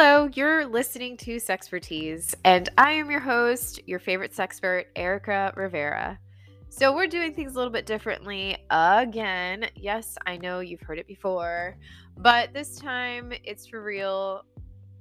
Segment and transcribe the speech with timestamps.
[0.00, 6.20] Hello, you're listening to Sexpertease, and I am your host, your favorite sexpert, Erica Rivera.
[6.68, 9.68] So, we're doing things a little bit differently again.
[9.74, 11.76] Yes, I know you've heard it before,
[12.16, 14.42] but this time it's for real.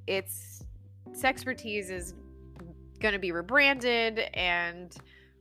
[0.08, 0.64] It's
[1.12, 2.16] Sexpertease is
[3.00, 4.98] going to be rebranded, and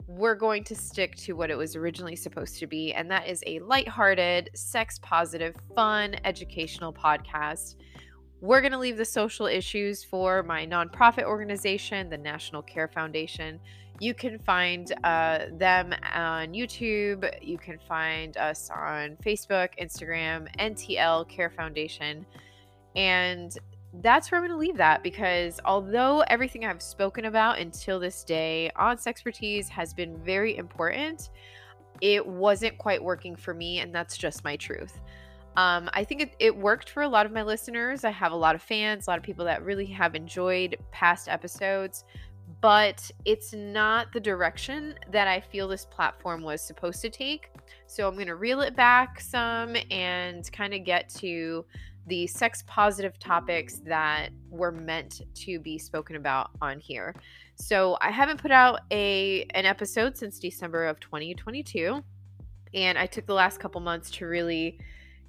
[0.07, 3.43] we're going to stick to what it was originally supposed to be, and that is
[3.47, 7.77] a lighthearted, sex positive, fun, educational podcast
[8.41, 13.59] we're going to leave the social issues for my nonprofit organization, the National Care Foundation.
[13.99, 17.31] You can find uh, them on YouTube.
[17.43, 22.27] You can find us on Facebook, Instagram, NTL Care Foundation.
[22.95, 23.57] And
[24.03, 28.23] that's where I'm going to leave that because although everything I've spoken about until this
[28.23, 31.31] day on Sexpertease has been very important,
[32.03, 33.81] it wasn't quite working for me.
[33.81, 35.01] And that's just my truth.
[35.57, 38.05] Um, I think it, it worked for a lot of my listeners.
[38.05, 41.29] I have a lot of fans, a lot of people that really have enjoyed past
[41.29, 42.05] episodes,
[42.61, 47.51] but it's not the direction that I feel this platform was supposed to take.
[47.87, 51.65] So I'm going to reel it back some and kind of get to
[52.07, 57.15] the sex positive topics that were meant to be spoken about on here.
[57.57, 62.05] So I haven't put out a an episode since December of 2022
[62.75, 64.79] and I took the last couple months to really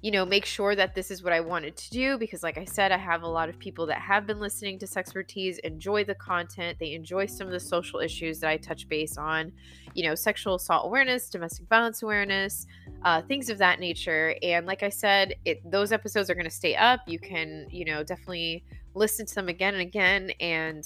[0.00, 2.64] you know, make sure that this is what I wanted to do because, like I
[2.64, 6.14] said, I have a lot of people that have been listening to Sexpertease, enjoy the
[6.14, 9.50] content, they enjoy some of the social issues that I touch base on,
[9.94, 12.66] you know, sexual assault awareness, domestic violence awareness,
[13.02, 14.36] uh, things of that nature.
[14.40, 17.00] And like I said, it those episodes are going to stay up.
[17.08, 20.30] You can, you know, definitely listen to them again and again.
[20.38, 20.84] And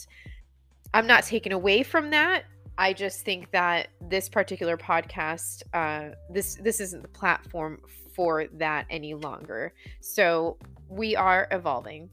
[0.94, 2.44] I'm not taken away from that.
[2.78, 7.78] I just think that this particular podcast, uh, this this isn't the platform
[8.14, 9.74] for that any longer.
[10.00, 12.10] So we are evolving.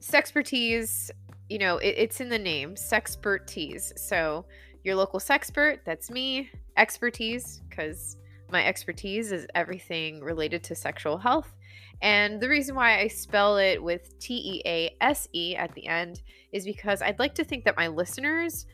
[0.00, 1.10] Sexpertease,
[1.48, 3.98] you know, it, it's in the name, sexpertease.
[3.98, 4.46] So
[4.84, 6.50] your local sexpert, that's me.
[6.76, 8.16] Expertise, because
[8.50, 11.54] my expertise is everything related to sexual health.
[12.02, 15.86] And the reason why I spell it with T E A S E at the
[15.86, 18.66] end is because I'd like to think that my listeners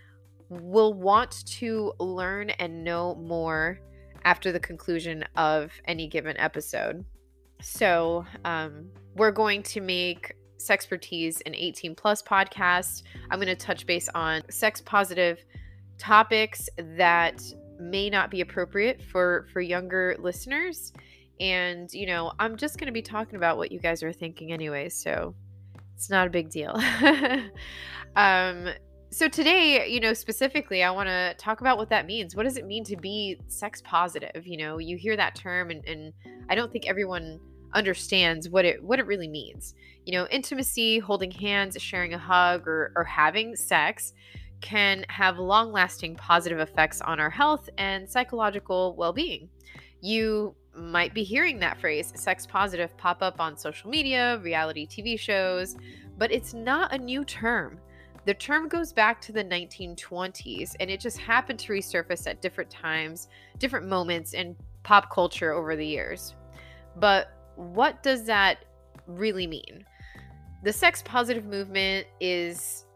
[0.49, 3.81] will want to learn and know more
[4.27, 7.05] after the conclusion of any given episode.
[7.63, 13.03] So, um, we're going to make Sexpertease an 18 plus podcast.
[13.31, 15.43] I'm going to touch base on sex positive
[15.99, 17.41] topics that
[17.79, 20.93] may not be appropriate for for younger listeners
[21.41, 24.53] and you know i'm just going to be talking about what you guys are thinking
[24.53, 25.35] anyway so
[25.95, 26.73] it's not a big deal
[28.17, 28.69] um
[29.11, 32.35] so today, you know, specifically, I want to talk about what that means.
[32.35, 34.47] What does it mean to be sex positive?
[34.47, 36.13] You know, you hear that term, and, and
[36.49, 37.41] I don't think everyone
[37.73, 39.75] understands what it what it really means.
[40.05, 44.13] You know, intimacy, holding hands, sharing a hug, or or having sex
[44.61, 49.51] can have long-lasting positive effects on our health and psychological well-being.
[50.01, 55.19] You might be hearing that phrase sex positive pop up on social media, reality TV
[55.19, 55.77] shows,
[56.19, 57.79] but it's not a new term.
[58.27, 62.69] The term goes back to the 1920s and it just happened to resurface at different
[62.69, 63.29] times,
[63.59, 66.35] different moments in pop culture over the years.
[66.97, 68.65] But what does that
[69.07, 69.85] really mean?
[70.65, 72.87] The sex positive movement is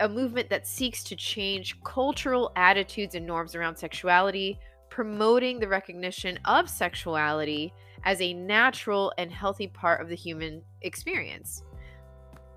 [0.00, 4.58] a movement that seeks to change cultural attitudes and norms around sexuality,
[4.90, 7.72] promoting the recognition of sexuality
[8.04, 11.62] as a natural and healthy part of the human experience.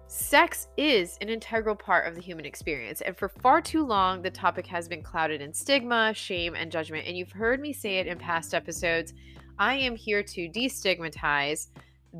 [0.09, 4.31] Sex is an integral part of the human experience, and for far too long, the
[4.31, 7.06] topic has been clouded in stigma, shame, and judgment.
[7.06, 9.13] And you've heard me say it in past episodes.
[9.59, 11.68] I am here to destigmatize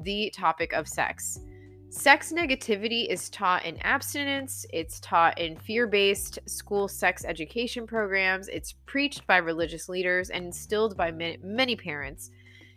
[0.04, 1.40] the topic of sex.
[1.90, 8.50] Sex negativity is taught in abstinence, it's taught in fear based school sex education programs,
[8.50, 12.32] it's preached by religious leaders and instilled by many parents.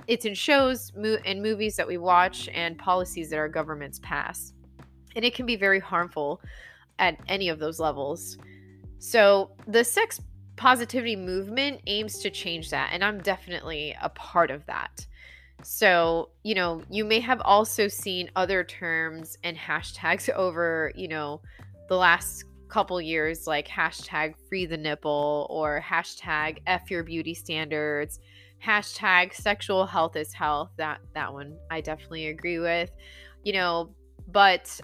[0.07, 0.93] It's in shows
[1.25, 4.53] and movies that we watch and policies that our governments pass
[5.17, 6.41] and it can be very harmful
[6.99, 8.39] at any of those levels.
[8.99, 10.21] So, the sex
[10.57, 15.07] positivity movement aims to change that, and I'm definitely a part of that.
[15.63, 21.41] So, you know, you may have also seen other terms and hashtags over, you know,
[21.89, 28.21] the last couple years, like hashtag free the nipple or hashtag F your beauty standards,
[28.65, 30.71] hashtag sexual health is health.
[30.77, 32.91] That that one I definitely agree with.
[33.43, 33.95] You know,
[34.29, 34.81] but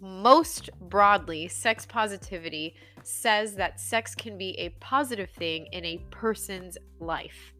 [0.00, 6.76] most broadly, sex positivity says that sex can be a positive thing in a person's
[7.00, 7.52] life.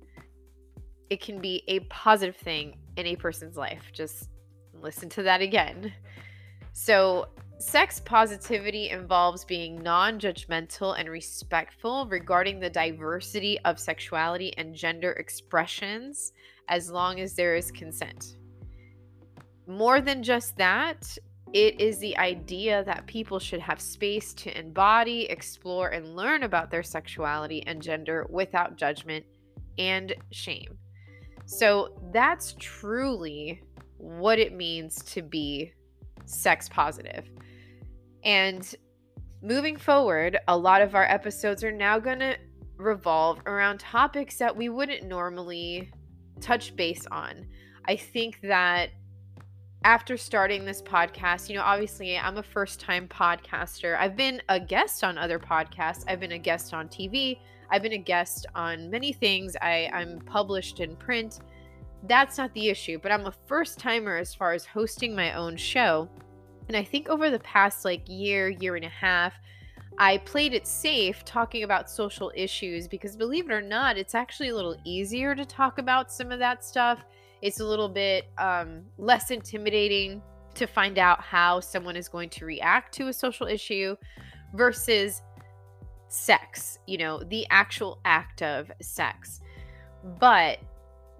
[1.11, 3.90] It can be a positive thing in a person's life.
[3.93, 4.29] Just
[4.75, 5.93] listen to that again.
[6.73, 7.29] So,
[7.61, 15.12] Sex positivity involves being non judgmental and respectful regarding the diversity of sexuality and gender
[15.14, 16.32] expressions
[16.69, 18.37] as long as there is consent.
[19.67, 21.19] More than just that,
[21.52, 26.70] it is the idea that people should have space to embody, explore, and learn about
[26.70, 29.24] their sexuality and gender without judgment
[29.78, 30.78] and shame.
[31.46, 33.62] So that's truly
[33.96, 35.72] what it means to be
[36.26, 37.30] sex positive.
[38.24, 38.74] And
[39.42, 42.36] moving forward, a lot of our episodes are now going to
[42.76, 45.90] revolve around topics that we wouldn't normally
[46.40, 47.46] touch base on.
[47.86, 48.90] I think that
[49.88, 53.99] after starting this podcast, you know, obviously I'm a first time podcaster.
[53.99, 57.38] I've been a guest on other podcasts, I've been a guest on TV,
[57.70, 59.56] I've been a guest on many things.
[59.62, 61.38] I, I'm published in print.
[62.02, 65.56] That's not the issue, but I'm a first timer as far as hosting my own
[65.56, 66.06] show.
[66.69, 69.32] And I think over the past like year, year and a half,
[69.96, 74.50] I played it safe talking about social issues because believe it or not, it's actually
[74.50, 77.06] a little easier to talk about some of that stuff.
[77.43, 80.23] It's a little bit um, less intimidating
[80.55, 83.96] to find out how someone is going to react to a social issue
[84.55, 85.23] versus
[86.08, 89.40] sex, you know, the actual act of sex.
[90.19, 90.58] But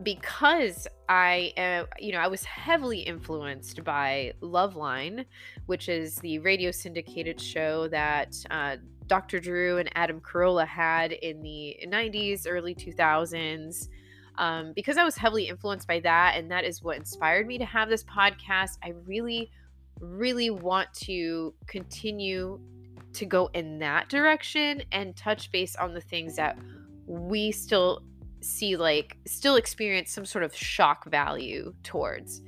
[0.03, 5.25] because I, uh, you know, I was heavily influenced by Loveline,
[5.67, 8.76] which is the radio syndicated show that uh,
[9.06, 9.41] Dr.
[9.41, 13.88] Drew and Adam Carolla had in the 90s, early 2000s.
[14.38, 17.64] Um, because I was heavily influenced by that, and that is what inspired me to
[17.64, 18.79] have this podcast.
[18.82, 19.50] I really,
[20.00, 22.61] really want to continue
[23.14, 26.56] to go in that direction and touch base on the things that
[27.06, 28.02] we still
[28.40, 32.43] see like still experience some sort of shock value towards.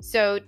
[0.00, 0.40] So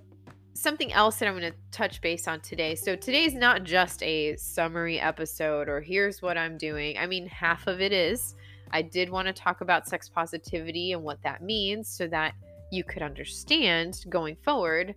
[0.55, 2.75] something else that I'm going to touch base on today.
[2.75, 6.99] So today's not just a summary episode or here's what I'm doing.
[6.99, 8.35] I mean, half of it is.
[8.73, 12.35] I did want to talk about sex positivity and what that means so that
[12.71, 14.95] you could understand going forward.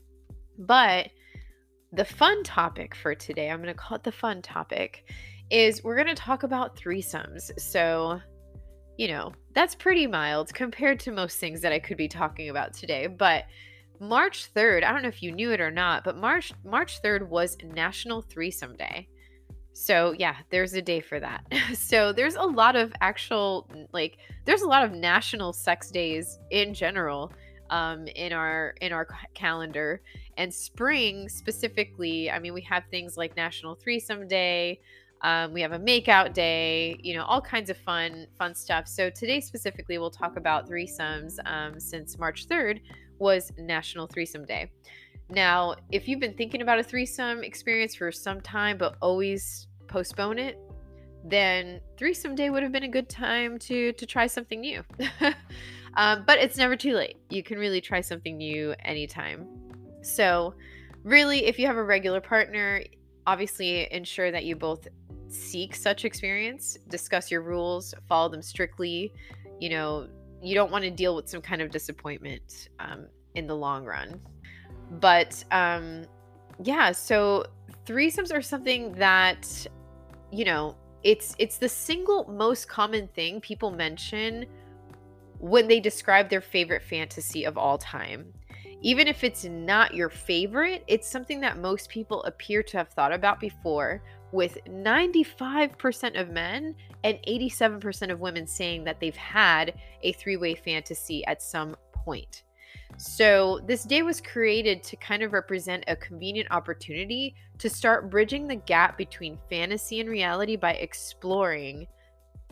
[0.58, 1.10] But
[1.94, 5.10] the fun topic for today, I'm going to call it the fun topic,
[5.50, 7.60] is we're going to talk about threesomes.
[7.60, 8.22] So
[8.98, 12.74] you know, that's pretty mild compared to most things that I could be talking about
[12.74, 13.08] today.
[13.08, 13.46] But
[14.00, 17.28] March 3rd, I don't know if you knew it or not, but March March 3rd
[17.28, 19.08] was National Threesome Day.
[19.74, 21.46] So, yeah, there's a day for that.
[21.74, 26.74] so, there's a lot of actual like there's a lot of national sex days in
[26.74, 27.32] general
[27.70, 30.02] um, in our in our calendar
[30.38, 34.80] and spring specifically i mean we have things like national threesome day
[35.24, 38.88] um, we have a makeout day, you know, all kinds of fun, fun stuff.
[38.88, 42.82] So today specifically, we'll talk about threesomes um, since March 3rd
[43.20, 44.72] was National Threesome Day.
[45.31, 50.39] Now, if you've been thinking about a threesome experience for some time but always postpone
[50.39, 50.60] it,
[51.24, 54.83] then threesome day would have been a good time to to try something new.
[55.95, 57.18] um, but it's never too late.
[57.30, 59.48] You can really try something new anytime.
[60.01, 60.56] So,
[61.04, 62.84] really, if you have a regular partner,
[63.25, 64.88] obviously ensure that you both
[65.30, 69.13] seek such experience, discuss your rules, follow them strictly.
[69.60, 70.07] You know,
[70.42, 74.20] you don't want to deal with some kind of disappointment um, in the long run.
[74.91, 76.03] But um,
[76.62, 77.45] yeah, so
[77.86, 79.67] threesomes are something that,
[80.31, 84.45] you know, it's it's the single most common thing people mention
[85.39, 88.33] when they describe their favorite fantasy of all time.
[88.81, 93.13] Even if it's not your favorite, it's something that most people appear to have thought
[93.13, 100.13] about before with 95% of men and 87% of women saying that they've had a
[100.13, 102.43] three way fantasy at some point.
[102.98, 108.48] So, this day was created to kind of represent a convenient opportunity to start bridging
[108.48, 111.88] the gap between fantasy and reality by exploring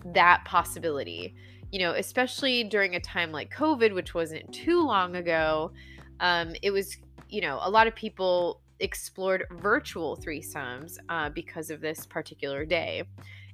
[0.05, 1.35] that possibility.
[1.71, 5.71] You know, especially during a time like COVID, which wasn't too long ago,
[6.19, 6.97] um, it was,
[7.29, 13.03] you know, a lot of people explored virtual threesomes uh, because of this particular day.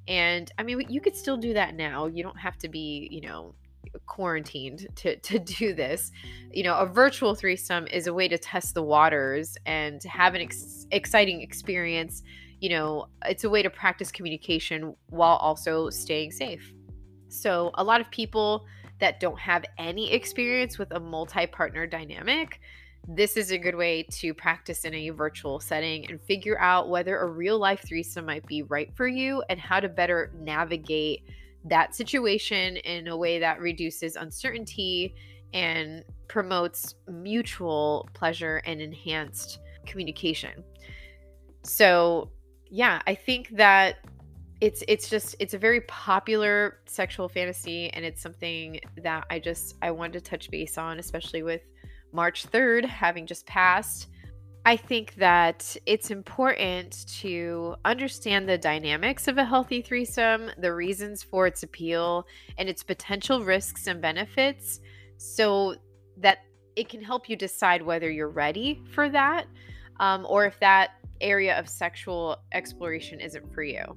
[0.07, 2.05] And I mean, you could still do that now.
[2.05, 3.55] You don't have to be, you know,
[4.05, 6.11] quarantined to to do this.
[6.51, 10.41] You know, a virtual threesome is a way to test the waters and have an
[10.41, 12.23] ex- exciting experience.
[12.59, 16.73] You know, it's a way to practice communication while also staying safe.
[17.27, 18.65] So, a lot of people
[18.99, 22.59] that don't have any experience with a multi-partner dynamic
[23.07, 27.19] this is a good way to practice in a virtual setting and figure out whether
[27.19, 31.23] a real life threesome might be right for you and how to better navigate
[31.65, 35.15] that situation in a way that reduces uncertainty
[35.53, 40.63] and promotes mutual pleasure and enhanced communication.
[41.63, 42.31] So,
[42.69, 43.97] yeah, I think that
[44.61, 49.75] it's it's just it's a very popular sexual fantasy and it's something that I just
[49.81, 51.61] I wanted to touch base on especially with
[52.13, 54.07] March 3rd having just passed.
[54.67, 61.21] I think that it's important to understand the dynamics of a healthy threesome, the reasons
[61.21, 62.25] for its appeal,
[62.57, 64.79] and its potential risks and benefits
[65.17, 65.75] so
[66.17, 66.39] that
[66.75, 69.45] it can help you decide whether you're ready for that
[69.99, 73.95] um, or if that area of sexual exploration isn't for you.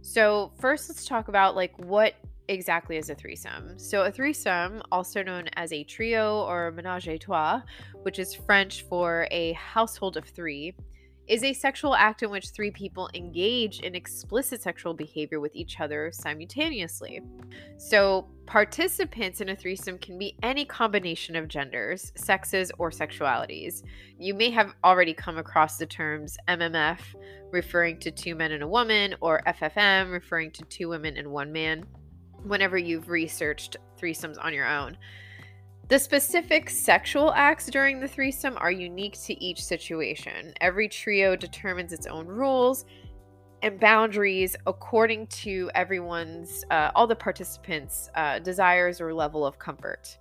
[0.00, 2.14] So, first, let's talk about like what
[2.50, 3.78] exactly as a threesome.
[3.78, 7.62] So, a threesome, also known as a trio or menage a trois,
[8.02, 10.74] which is French for a household of three,
[11.28, 15.78] is a sexual act in which three people engage in explicit sexual behavior with each
[15.78, 17.20] other simultaneously.
[17.78, 23.84] So, participants in a threesome can be any combination of genders, sexes, or sexualities.
[24.18, 26.98] You may have already come across the terms MMF,
[27.52, 31.52] referring to two men and a woman, or FFM, referring to two women and one
[31.52, 31.86] man,
[32.44, 34.96] whenever you've researched threesomes on your own.
[35.88, 40.52] The specific sexual acts during the threesome are unique to each situation.
[40.60, 42.84] Every trio determines its own rules
[43.62, 50.16] and boundaries according to everyone's, uh, all the participants' uh, desires or level of comfort.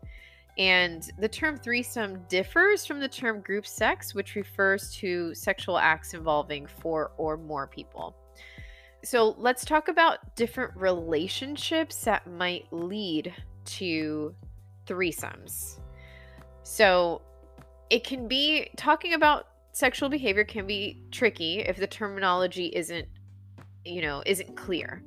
[0.57, 6.13] And the term threesome differs from the term group sex, which refers to sexual acts
[6.13, 8.15] involving four or more people.
[9.03, 13.33] So let's talk about different relationships that might lead
[13.65, 14.35] to
[14.85, 15.79] threesomes.
[16.63, 17.21] So
[17.89, 23.07] it can be talking about sexual behavior can be tricky if the terminology isn't
[23.85, 25.03] you know isn't clear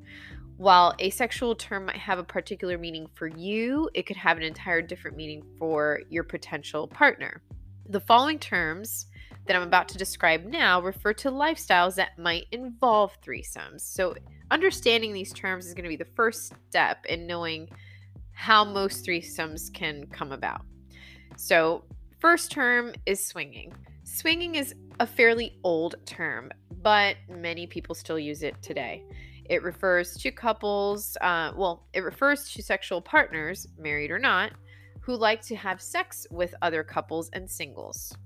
[0.56, 4.42] while a sexual term might have a particular meaning for you it could have an
[4.42, 7.42] entire different meaning for your potential partner
[7.88, 9.06] the following terms
[9.46, 14.14] that i'm about to describe now refer to lifestyles that might involve threesomes so
[14.50, 17.68] understanding these terms is going to be the first step in knowing
[18.32, 20.62] how most threesomes can come about.
[21.36, 21.84] So,
[22.18, 23.72] first term is swinging.
[24.04, 26.50] Swinging is a fairly old term,
[26.82, 29.04] but many people still use it today.
[29.48, 34.52] It refers to couples, uh, well, it refers to sexual partners, married or not,
[35.00, 38.16] who like to have sex with other couples and singles.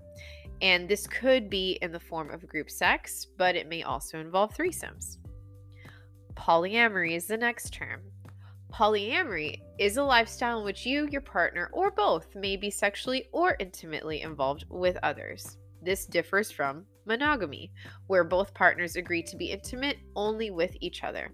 [0.63, 4.57] And this could be in the form of group sex, but it may also involve
[4.57, 5.19] threesomes.
[6.35, 8.01] Polyamory is the next term.
[8.73, 13.57] Polyamory is a lifestyle in which you, your partner, or both may be sexually or
[13.59, 15.57] intimately involved with others.
[15.83, 17.71] This differs from monogamy,
[18.07, 21.33] where both partners agree to be intimate only with each other.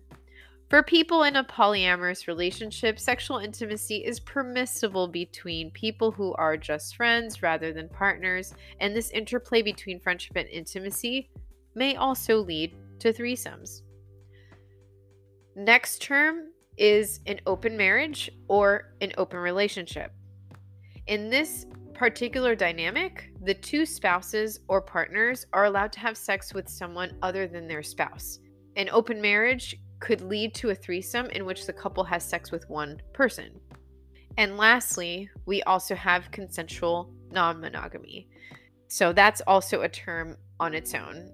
[0.72, 6.96] For people in a polyamorous relationship, sexual intimacy is permissible between people who are just
[6.96, 11.28] friends rather than partners, and this interplay between friendship and intimacy
[11.74, 13.82] may also lead to threesomes.
[15.56, 20.10] Next term is an open marriage or an open relationship.
[21.06, 26.66] In this particular dynamic, the two spouses or partners are allowed to have sex with
[26.66, 28.38] someone other than their spouse.
[28.76, 32.68] An open marriage could lead to a threesome in which the couple has sex with
[32.68, 33.60] one person.
[34.36, 38.28] And lastly, we also have consensual non monogamy.
[38.88, 41.30] So that's also a term on its own,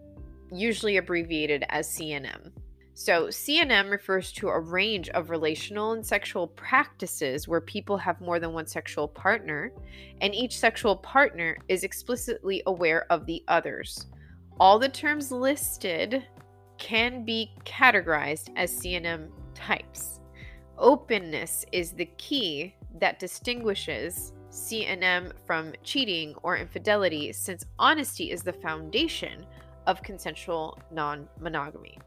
[0.53, 2.53] usually abbreviated as CNM.
[2.93, 8.41] So, CNM refers to a range of relational and sexual practices where people have more
[8.41, 9.73] than one sexual partner,
[10.21, 14.07] and each sexual partner is explicitly aware of the others.
[14.59, 16.25] All the terms listed
[16.79, 20.21] can be categorized as CNM types.
[20.79, 28.53] Openness is the key that distinguishes CNM from cheating or infidelity, since honesty is the
[28.53, 29.45] foundation
[29.87, 31.99] of consensual non monogamy.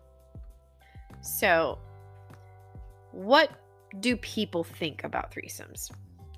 [1.22, 1.78] So,
[3.12, 3.52] what
[4.00, 5.92] do people think about threesomes?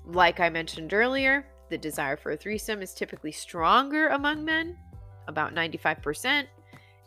[0.04, 4.76] Like I mentioned earlier, the desire for a threesome is typically stronger among men,
[5.28, 6.46] about 95%,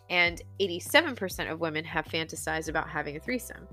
[0.10, 3.68] and 87% of women have fantasized about having a threesome.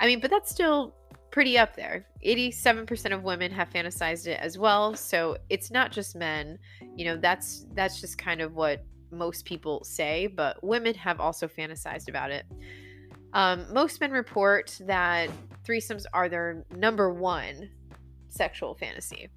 [0.00, 0.94] I mean, but that's still
[1.30, 2.06] pretty up there.
[2.24, 6.58] 87% of women have fantasized it as well, so it's not just men.
[6.96, 11.46] You know, that's that's just kind of what most people say, but women have also
[11.48, 12.46] fantasized about it.
[13.34, 15.30] Um, most men report that
[15.64, 17.70] threesomes are their number one
[18.28, 19.28] sexual fantasy.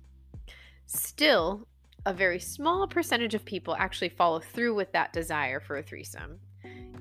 [0.85, 1.67] Still,
[2.05, 6.39] a very small percentage of people actually follow through with that desire for a threesome.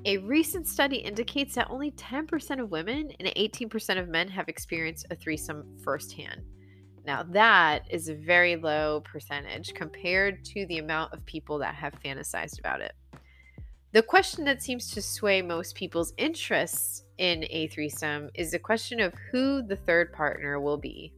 [0.06, 5.06] A recent study indicates that only 10% of women and 18% of men have experienced
[5.11, 6.42] a threesome firsthand.
[7.06, 11.94] Now, that is a very low percentage compared to the amount of people that have
[12.02, 12.92] fantasized about it.
[13.92, 19.00] The question that seems to sway most people's interests in a threesome is the question
[19.00, 21.12] of who the third partner will be.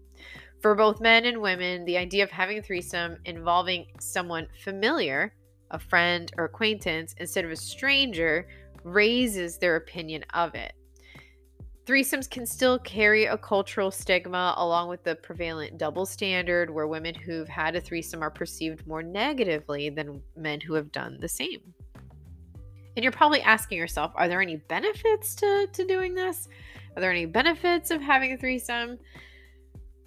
[0.60, 5.34] For both men and women, the idea of having a threesome involving someone familiar,
[5.70, 8.48] a friend or acquaintance, instead of a stranger,
[8.82, 10.72] raises their opinion of it.
[11.86, 17.14] Threesomes can still carry a cultural stigma along with the prevalent double standard where women
[17.14, 21.60] who've had a threesome are perceived more negatively than men who have done the same.
[22.96, 26.48] And you're probably asking yourself, are there any benefits to, to doing this?
[26.96, 28.98] Are there any benefits of having a threesome?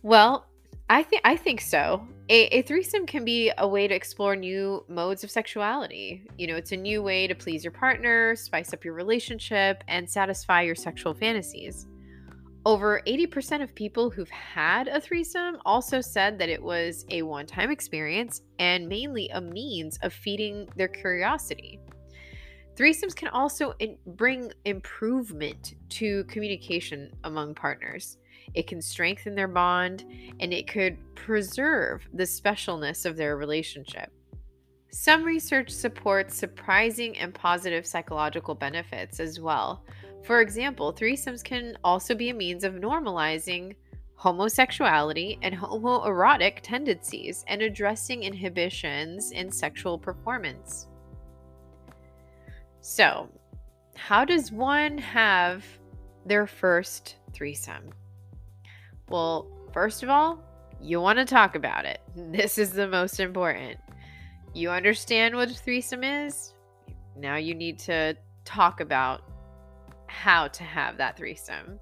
[0.02, 0.46] Well,
[0.90, 2.08] I think I think so.
[2.30, 6.28] A, a, threesome can be a way to explore new modes of sexuality.
[6.38, 10.08] You know, it's a new way to please your partner, spice up your relationship, and
[10.08, 11.88] satisfy your sexual fantasies.
[12.66, 17.48] Over 80% of people who've had a threesome also said that it was a one
[17.48, 21.80] time experience and mainly a means of feeding their curiosity.
[22.76, 28.18] Threesomes can also in- bring improvement to communication among partners.
[28.54, 30.06] It can strengthen their bond
[30.40, 34.12] and it could preserve the specialness of their relationship.
[34.92, 39.84] Some research supports surprising and positive psychological benefits as well.
[40.24, 43.76] For example, threesomes can also be a means of normalizing
[44.16, 50.88] homosexuality and homoerotic tendencies and addressing inhibitions in sexual performance.
[52.82, 53.30] So,
[53.96, 55.64] how does one have
[56.26, 57.92] their first threesome?
[59.10, 60.44] Well, first of all,
[60.82, 62.02] you want to talk about it.
[62.16, 63.78] This is the most important.
[64.54, 66.54] You understand what a threesome is?
[67.18, 69.22] Now you need to talk about
[70.08, 71.80] how to have that threesome.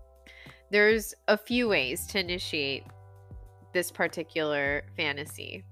[0.69, 2.83] There's a few ways to initiate
[3.73, 5.63] this particular fantasy.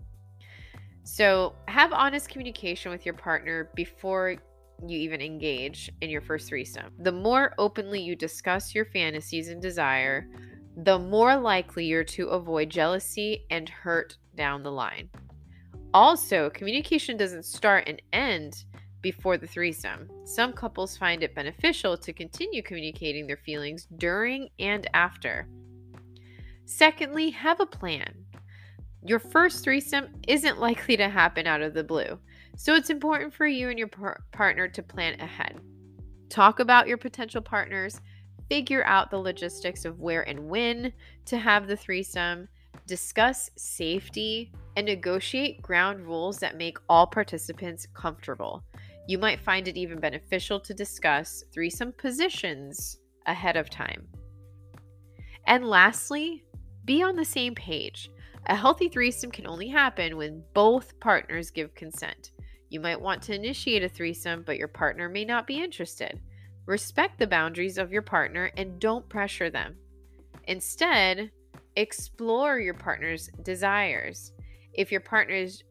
[1.03, 4.37] So, have honest communication with your partner before
[4.87, 6.91] you even engage in your first threesome.
[6.99, 10.27] The more openly you discuss your fantasies and desire,
[10.77, 15.09] the more likely you're to avoid jealousy and hurt down the line.
[15.93, 18.65] Also, communication doesn't start and end
[19.01, 20.09] before the threesome.
[20.25, 25.47] Some couples find it beneficial to continue communicating their feelings during and after.
[26.65, 28.25] Secondly, have a plan.
[29.03, 32.19] Your first threesome isn't likely to happen out of the blue,
[32.57, 35.61] so it's important for you and your par- partner to plan ahead.
[36.27, 38.01] Talk about your potential partners
[38.49, 40.93] figure out the logistics of where and when
[41.25, 42.47] to have the threesome,
[42.87, 48.63] discuss safety, and negotiate ground rules that make all participants comfortable.
[49.07, 54.07] You might find it even beneficial to discuss threesome positions ahead of time.
[55.47, 56.43] And lastly,
[56.85, 58.09] be on the same page.
[58.47, 62.31] A healthy threesome can only happen when both partners give consent.
[62.69, 66.19] You might want to initiate a threesome, but your partner may not be interested.
[66.65, 69.75] Respect the boundaries of your partner and don't pressure them.
[70.47, 71.31] Instead,
[71.75, 74.33] explore your partner's desires.
[74.73, 75.63] If your partner is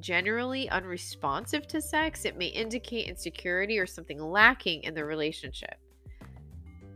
[0.00, 5.74] generally unresponsive to sex, it may indicate insecurity or something lacking in the relationship.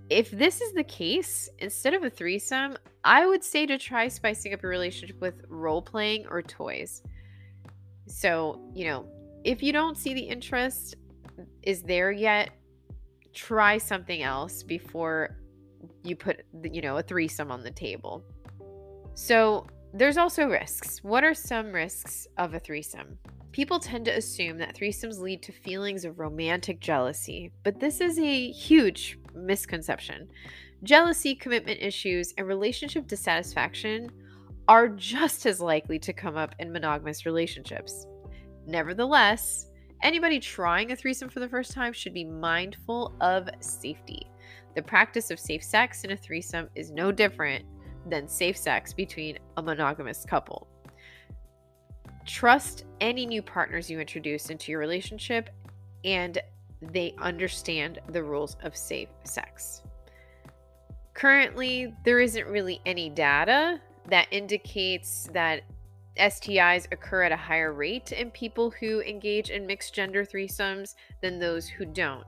[0.09, 4.55] If this is the case, instead of a threesome, I would say to try spicing
[4.55, 7.03] up your relationship with role playing or toys.
[8.07, 9.09] So, you know,
[9.45, 10.95] if you don't see the interest
[11.63, 12.51] is there yet,
[13.37, 15.37] try something else before
[16.03, 18.25] you put you know a threesome on the table.
[19.15, 21.05] So there's also risks.
[21.05, 23.19] What are some risks of a threesome?
[23.53, 28.19] People tend to assume that threesomes lead to feelings of romantic jealousy but this is
[28.19, 30.29] a huge misconception.
[30.83, 34.11] Jealousy commitment issues and relationship dissatisfaction
[34.69, 38.07] are just as likely to come up in monogamous relationships.
[38.67, 39.67] Nevertheless
[40.03, 44.31] Anybody trying a threesome for the first time should be mindful of safety.
[44.75, 47.65] The practice of safe sex in a threesome is no different
[48.09, 50.69] than safe sex between a monogamous couple.
[52.27, 55.51] Trust any new partners you introduce into your relationship
[56.05, 56.39] and
[56.83, 59.83] they understand the rules of safe sex.
[61.15, 65.63] Currently, there isn't really any data that indicates that
[66.19, 71.39] STIs occur at a higher rate in people who engage in mixed gender threesomes than
[71.39, 72.25] those who don't.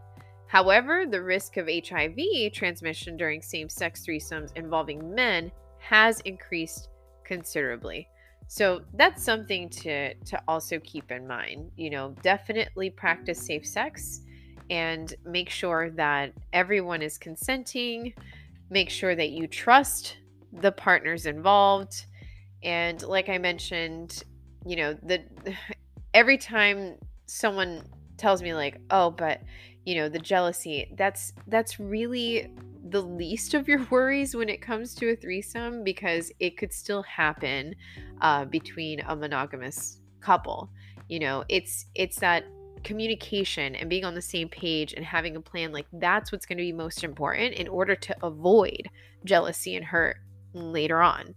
[0.46, 6.88] However, the risk of HIV transmission during same sex threesomes involving men has increased
[7.24, 8.08] considerably.
[8.46, 11.70] So that's something to to also keep in mind.
[11.76, 14.22] You know, definitely practice safe sex
[14.70, 18.14] and make sure that everyone is consenting,
[18.70, 20.16] make sure that you trust
[20.52, 22.06] the partners involved
[22.62, 24.22] and like I mentioned,
[24.66, 25.22] you know, the
[26.14, 26.94] every time
[27.26, 27.84] someone
[28.16, 29.40] tells me like, "Oh, but
[29.84, 32.52] you know, the jealousy, that's that's really
[32.90, 37.02] the least of your worries when it comes to a threesome because it could still
[37.02, 37.74] happen
[38.20, 40.70] uh, between a monogamous couple.
[41.08, 42.44] You know, it's it's that
[42.84, 46.58] communication and being on the same page and having a plan like that's what's going
[46.58, 48.88] to be most important in order to avoid
[49.24, 50.18] jealousy and hurt
[50.52, 51.34] later on.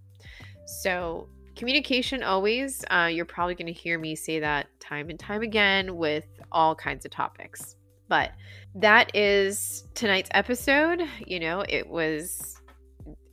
[0.72, 5.42] So, communication always, uh, you're probably going to hear me say that time and time
[5.42, 7.76] again with all kinds of topics.
[8.08, 8.32] But
[8.76, 11.02] that is tonight's episode.
[11.28, 12.62] You know, it was,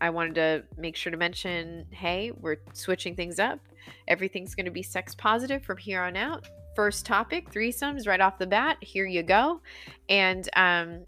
[0.00, 3.60] I wanted to make sure to mention hey, we're switching things up.
[4.08, 6.48] Everything's going to be sex positive from here on out.
[6.74, 8.78] First topic, threesomes right off the bat.
[8.80, 9.60] Here you go.
[10.08, 11.04] And um,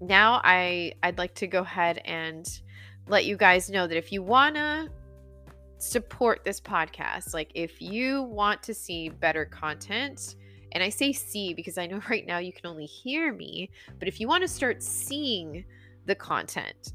[0.00, 2.46] now I I'd like to go ahead and
[3.06, 4.90] let you guys know that if you wanna
[5.78, 10.36] support this podcast, like if you want to see better content,
[10.72, 14.08] and I say see because I know right now you can only hear me, but
[14.08, 15.64] if you want to start seeing
[16.06, 16.92] the content,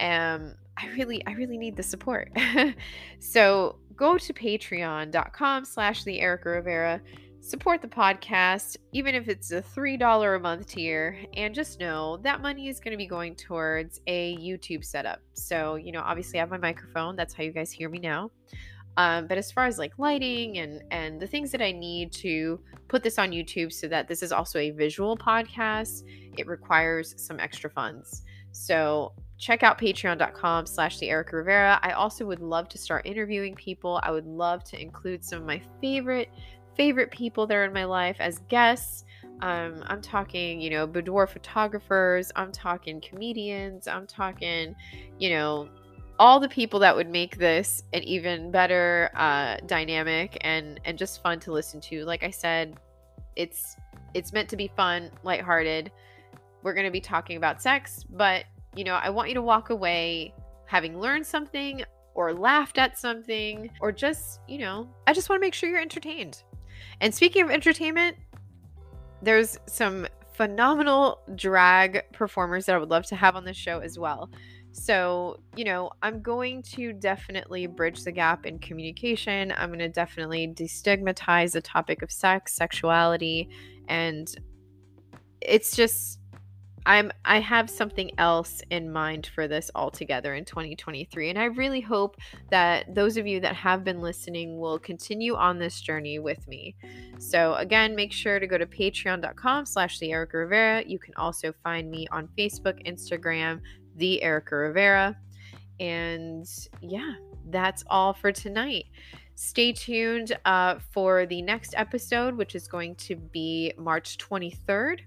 [0.00, 2.32] um, I really, I really need the support.
[3.20, 7.00] so go to patreon.com slash the Erica Rivera
[7.44, 12.40] support the podcast, even if it's a $3 a month tier, and just know that
[12.40, 15.20] money is going to be going towards a YouTube setup.
[15.34, 18.30] So, you know, obviously I have my microphone, that's how you guys hear me now.
[18.96, 22.60] Um, but as far as like lighting and and the things that I need to
[22.86, 26.04] put this on YouTube so that this is also a visual podcast,
[26.38, 28.22] it requires some extra funds.
[28.52, 31.80] So check out patreon.com slash the Erica Rivera.
[31.82, 34.00] I also would love to start interviewing people.
[34.04, 36.30] I would love to include some of my favorite
[36.76, 39.04] favorite people there in my life as guests.
[39.40, 42.30] Um, I'm talking, you know, boudoir photographers.
[42.36, 43.88] I'm talking comedians.
[43.88, 44.74] I'm talking,
[45.18, 45.68] you know,
[46.18, 51.22] all the people that would make this an even better uh, dynamic and and just
[51.22, 52.04] fun to listen to.
[52.04, 52.78] Like I said,
[53.36, 53.76] it's
[54.14, 55.90] it's meant to be fun, lighthearted.
[56.62, 58.44] We're going to be talking about sex, but
[58.76, 60.32] you know, I want you to walk away
[60.66, 61.84] having learned something
[62.14, 65.80] or laughed at something or just, you know, I just want to make sure you're
[65.80, 66.42] entertained.
[67.00, 68.16] And speaking of entertainment,
[69.22, 73.98] there's some phenomenal drag performers that I would love to have on the show as
[73.98, 74.30] well.
[74.72, 79.54] So, you know, I'm going to definitely bridge the gap in communication.
[79.56, 83.48] I'm going to definitely destigmatize the topic of sex, sexuality,
[83.86, 84.34] and
[85.40, 86.18] it's just
[86.86, 91.80] I'm I have something else in mind for this altogether in 2023 and I really
[91.80, 92.16] hope
[92.50, 96.76] that those of you that have been listening will continue on this journey with me.
[97.18, 100.84] So again, make sure to go to patreon.com slash the Erica Rivera.
[100.86, 103.60] You can also find me on Facebook, Instagram,
[103.96, 105.16] the Erica Rivera.
[105.80, 106.46] And
[106.80, 107.14] yeah,
[107.48, 108.84] that's all for tonight.
[109.36, 115.00] Stay tuned uh, for the next episode, which is going to be March 23rd.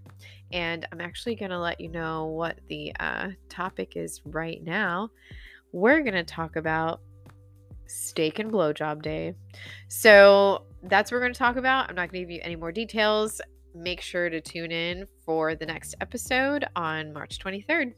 [0.51, 5.09] And I'm actually going to let you know what the uh, topic is right now.
[5.71, 7.01] We're going to talk about
[7.87, 9.33] steak and blowjob day.
[9.89, 11.89] So that's what we're going to talk about.
[11.89, 13.41] I'm not going to give you any more details.
[13.75, 17.93] Make sure to tune in for the next episode on March 23rd.